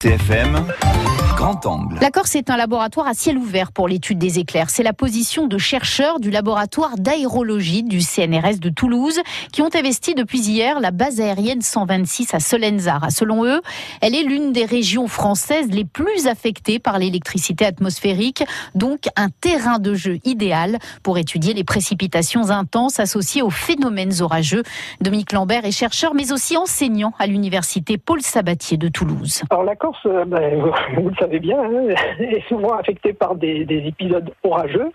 TFM, 0.00 0.54
grand 1.38 1.64
angle. 1.66 1.98
La 2.00 2.10
Corse 2.10 2.34
est 2.34 2.50
un 2.50 2.56
laboratoire 2.56 3.06
à 3.06 3.14
ciel 3.14 3.38
ouvert 3.38 3.70
pour 3.70 3.86
l'étude 3.86 4.18
des 4.18 4.40
éclairs. 4.40 4.70
C'est 4.70 4.82
la 4.82 4.92
position 4.92 5.46
de 5.46 5.56
chercheurs 5.56 6.18
du 6.18 6.32
laboratoire 6.32 6.96
d'aérologie 6.98 7.84
du 7.84 8.00
CNRS 8.00 8.58
de 8.60 8.70
Toulouse 8.70 9.20
qui 9.52 9.62
ont 9.62 9.70
investi 9.72 10.16
depuis 10.16 10.40
hier 10.40 10.80
la 10.80 10.90
base 10.90 11.20
aérienne 11.20 11.62
126 11.62 12.34
à 12.34 12.40
Solenzara. 12.40 13.10
Selon 13.10 13.44
eux, 13.44 13.60
elle 14.00 14.16
est 14.16 14.24
l'une 14.24 14.52
des 14.52 14.64
régions 14.64 15.06
françaises 15.06 15.68
les 15.70 15.84
plus 15.84 16.26
affectées 16.26 16.80
par 16.80 16.98
l'électricité 16.98 17.64
atmosphérique, 17.64 18.42
donc 18.74 19.02
un 19.14 19.28
terrain 19.28 19.78
de 19.78 19.94
jeu 19.94 20.18
idéal 20.24 20.78
pour 21.04 21.18
étudier 21.18 21.54
les 21.54 21.62
précipitations 21.62 22.50
intenses 22.50 22.98
associées 22.98 23.42
aux 23.42 23.50
phénomènes 23.50 24.22
orageux. 24.22 24.64
Dominique 25.00 25.32
Lambert 25.32 25.64
est 25.64 25.70
chercheur 25.70 26.14
mais 26.14 26.32
aussi 26.32 26.56
enseignant 26.56 27.12
à 27.20 27.28
l'université 27.28 27.96
Paul 27.96 28.22
Sabatier 28.22 28.76
de 28.76 28.88
Toulouse. 28.88 29.42
Alors 29.50 29.62
la 29.62 29.76
Corse, 29.76 30.04
ben, 30.26 30.64
vous 30.96 31.10
le 31.10 31.14
savez 31.14 31.27
bien, 31.36 31.62
hein, 31.62 31.94
est 32.18 32.46
souvent 32.48 32.74
affectée 32.74 33.12
par 33.12 33.34
des, 33.34 33.66
épisodes 33.68 34.30
orageux 34.42 34.90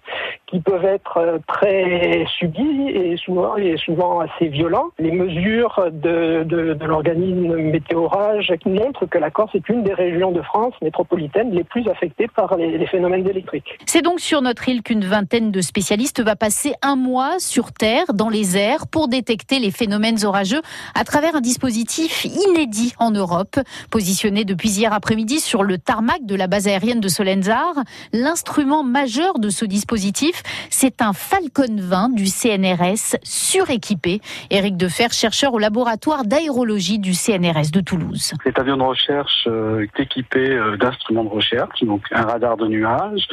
qui 0.54 0.60
peuvent 0.60 0.86
être 0.86 1.18
euh, 1.18 1.40
très 1.48 2.26
subis 2.38 2.88
et 2.90 3.18
souvent, 3.18 3.58
et 3.58 3.76
souvent 3.78 4.20
assez 4.20 4.50
violents. 4.50 4.90
Les 5.00 5.12
mesures 5.12 5.88
de, 5.92 6.44
de, 6.44 6.86
l'organisme 6.86 7.56
météorage 7.56 8.54
montrent 8.68 9.08
que 9.08 9.18
la 9.18 9.32
Corse 9.32 9.56
est 9.56 9.68
une 9.68 9.84
des 9.84 9.96
régions 9.96 10.32
de 10.32 10.44
France 10.44 10.76
métropolitaine 10.84 11.50
les 11.50 11.64
plus 11.64 11.88
affectées 11.88 12.28
par 12.28 12.56
les, 12.56 12.78
les 12.78 12.86
phénomènes 12.86 13.28
électriques. 13.28 13.80
C'est 13.88 14.04
donc 14.04 14.20
sur 14.20 14.44
notre 14.44 14.70
île 14.70 14.84
qu'une 14.84 15.04
vingtaine 15.04 15.50
de 15.50 15.60
spécialistes 15.60 16.22
va 16.22 16.36
passer 16.36 16.74
un 16.84 16.96
mois 16.96 17.40
sur 17.40 17.72
Terre, 17.72 18.14
dans 18.14 18.30
les 18.30 18.56
airs, 18.56 18.86
pour 18.86 19.08
détecter 19.08 19.58
les 19.58 19.72
phénomènes 19.72 20.24
orageux 20.24 20.62
à 20.94 21.04
travers 21.04 21.36
un 21.36 21.42
dispositif 21.42 22.26
inédit 22.26 22.94
en 23.00 23.10
Europe, 23.10 23.60
positionné 23.90 24.46
depuis 24.46 24.70
hier 24.70 24.94
après-midi 24.94 25.40
sur 25.40 25.64
le 25.64 25.80
tarmac 25.80 26.28
de 26.28 26.36
la 26.36 26.46
base 26.46 26.68
aérienne 26.68 27.00
de 27.00 27.08
Solenzar. 27.08 27.74
L'instrument 28.12 28.84
majeur 28.84 29.40
de 29.40 29.50
ce 29.50 29.66
dispositif, 29.66 30.43
c'est 30.70 31.02
un 31.02 31.14
Falcon 31.14 31.76
20 31.78 32.16
du 32.16 32.26
CNRS 32.26 33.18
suréquipé. 33.24 34.22
Éric 34.50 34.78
Defer, 34.78 35.10
chercheur 35.12 35.54
au 35.54 35.60
laboratoire 35.60 36.26
d'aérologie 36.26 37.00
du 37.00 37.14
CNRS 37.14 37.72
de 37.72 37.82
Toulouse. 37.82 38.34
Cet 38.44 38.60
avion 38.60 38.78
de 38.78 38.84
recherche 38.84 39.48
euh, 39.48 39.82
est 39.84 40.00
équipé 40.00 40.50
euh, 40.50 40.78
d'instruments 40.78 41.24
de 41.24 41.30
recherche, 41.30 41.84
donc 41.84 42.02
un 42.12 42.24
radar 42.24 42.58
de 42.58 42.68
nuage, 42.68 43.28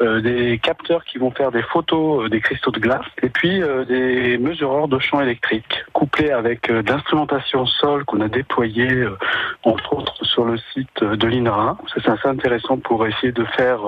euh, 0.00 0.20
des 0.20 0.58
capteurs 0.58 1.04
qui 1.04 1.18
vont 1.18 1.30
faire 1.30 1.52
des 1.52 1.62
photos 1.62 2.28
des 2.30 2.40
cristaux 2.40 2.70
de 2.70 2.80
glace 2.80 3.06
et 3.22 3.28
puis 3.28 3.62
des 3.88 4.38
mesureurs 4.38 4.88
de 4.88 4.98
champ 4.98 5.20
électrique 5.20 5.84
couplés 6.04 6.30
avec 6.30 6.68
euh, 6.68 6.82
d'instrumentation 6.82 7.64
sol 7.64 8.04
qu'on 8.04 8.20
a 8.20 8.28
déployé 8.28 8.90
euh, 8.90 9.16
entre 9.62 9.94
autres 9.94 10.24
sur 10.24 10.44
le 10.44 10.58
site 10.72 11.02
de 11.02 11.26
l'INRA. 11.26 11.78
C'est 11.94 12.06
assez 12.08 12.28
intéressant 12.28 12.76
pour 12.76 13.06
essayer 13.06 13.32
de 13.32 13.44
faire 13.56 13.80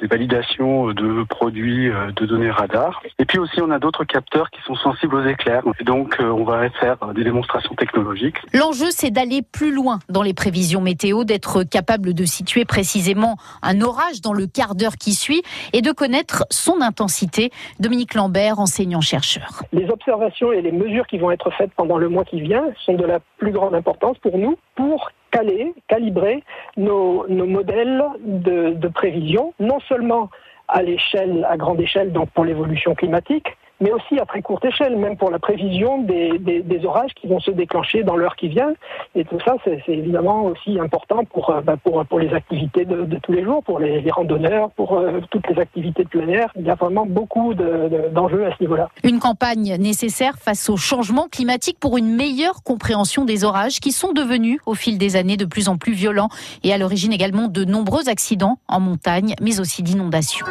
des 0.00 0.06
validations 0.06 0.88
de 0.92 1.24
produits 1.24 1.90
de 2.16 2.26
données 2.26 2.50
radar. 2.50 3.02
Et 3.18 3.24
puis 3.24 3.38
aussi 3.38 3.60
on 3.60 3.70
a 3.70 3.78
d'autres 3.78 4.04
capteurs 4.04 4.50
qui 4.50 4.62
sont 4.62 4.74
sensibles 4.76 5.16
aux 5.16 5.26
éclairs 5.26 5.62
et 5.78 5.84
donc 5.84 6.16
on 6.20 6.44
va 6.44 6.70
faire 6.70 6.96
des 7.14 7.24
démonstrations 7.24 7.74
technologiques. 7.74 8.36
L'enjeu 8.54 8.86
c'est 8.90 9.10
d'aller 9.10 9.42
plus 9.42 9.74
loin 9.74 9.98
dans 10.08 10.22
les 10.22 10.34
prévisions 10.34 10.80
météo, 10.80 11.24
d'être 11.24 11.64
capable 11.64 12.14
de 12.14 12.24
situer 12.24 12.64
précisément 12.64 13.36
un 13.62 13.80
orage 13.80 14.20
dans 14.22 14.32
le 14.32 14.46
quart 14.46 14.74
d'heure 14.74 14.96
qui 14.96 15.12
suit 15.12 15.42
et 15.72 15.82
de 15.82 15.92
connaître 15.92 16.44
son 16.50 16.80
intensité. 16.80 17.50
Dominique 17.80 18.14
Lambert, 18.14 18.58
enseignant-chercheur. 18.58 19.62
Les 19.72 19.88
observations 19.88 20.52
et 20.52 20.62
les 20.62 20.72
mesures 20.72 21.06
qui 21.06 21.18
vont 21.18 21.30
être 21.30 21.41
faites 21.50 21.72
pendant 21.74 21.98
le 21.98 22.08
mois 22.08 22.24
qui 22.24 22.40
vient 22.40 22.72
sont 22.84 22.94
de 22.94 23.04
la 23.04 23.20
plus 23.38 23.52
grande 23.52 23.74
importance 23.74 24.18
pour 24.18 24.38
nous 24.38 24.56
pour 24.74 25.10
caler, 25.30 25.74
calibrer 25.88 26.42
nos, 26.76 27.26
modèles 27.28 28.02
de, 28.20 28.70
de 28.70 28.88
prévision, 28.88 29.54
non 29.58 29.80
seulement 29.80 30.30
à 30.68 30.82
l'échelle, 30.82 31.46
à 31.48 31.56
grande 31.56 31.80
échelle, 31.80 32.12
donc 32.12 32.30
pour 32.30 32.44
l'évolution 32.44 32.94
climatique, 32.94 33.56
mais 33.82 33.92
aussi 33.92 34.18
à 34.18 34.24
très 34.24 34.40
courte 34.42 34.64
échelle, 34.64 34.96
même 34.96 35.16
pour 35.16 35.30
la 35.30 35.38
prévision 35.38 36.02
des, 36.02 36.38
des, 36.38 36.62
des 36.62 36.84
orages 36.86 37.12
qui 37.14 37.26
vont 37.26 37.40
se 37.40 37.50
déclencher 37.50 38.04
dans 38.04 38.16
l'heure 38.16 38.36
qui 38.36 38.48
vient. 38.48 38.72
Et 39.14 39.24
tout 39.24 39.38
ça, 39.44 39.56
c'est 39.64 39.82
évidemment 39.88 40.44
aussi 40.44 40.78
important 40.78 41.24
pour, 41.24 41.52
bah, 41.64 41.76
pour, 41.82 42.04
pour 42.06 42.20
les 42.20 42.32
activités 42.32 42.84
de, 42.84 43.04
de, 43.04 43.18
tous 43.18 43.32
les 43.32 43.42
jours, 43.42 43.62
pour 43.64 43.80
les, 43.80 44.00
les 44.00 44.10
randonneurs, 44.10 44.70
pour 44.70 44.96
euh, 44.96 45.20
toutes 45.30 45.48
les 45.48 45.58
activités 45.58 46.04
de 46.04 46.08
plein 46.08 46.28
air. 46.28 46.52
Il 46.56 46.64
y 46.64 46.70
a 46.70 46.76
vraiment 46.76 47.06
beaucoup 47.06 47.54
d'enjeux 47.54 48.38
de, 48.38 48.44
à 48.44 48.56
ce 48.56 48.62
niveau-là. 48.62 48.88
Une 49.02 49.18
campagne 49.18 49.76
nécessaire 49.78 50.38
face 50.38 50.70
au 50.70 50.76
changement 50.76 51.26
climatique 51.30 51.78
pour 51.80 51.98
une 51.98 52.14
meilleure 52.14 52.62
compréhension 52.62 53.24
des 53.24 53.44
orages 53.44 53.80
qui 53.80 53.90
sont 53.90 54.12
devenus 54.12 54.60
au 54.64 54.74
fil 54.74 54.96
des 54.96 55.16
années 55.16 55.36
de 55.36 55.44
plus 55.44 55.68
en 55.68 55.76
plus 55.76 55.92
violents 55.92 56.28
et 56.62 56.72
à 56.72 56.78
l'origine 56.78 57.12
également 57.12 57.48
de 57.48 57.64
nombreux 57.64 58.08
accidents 58.08 58.58
en 58.68 58.78
montagne, 58.80 59.34
mais 59.40 59.58
aussi 59.58 59.82
d'inondations. 59.82 60.46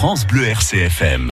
France 0.00 0.24
Bleu 0.24 0.44
RCFM. 0.44 1.26